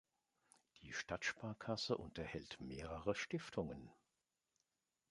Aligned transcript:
Die 0.81 0.93
Stadtsparkasse 0.93 1.95
unterhält 1.95 2.59
mehrere 2.59 3.13
Stiftungen. 3.13 3.91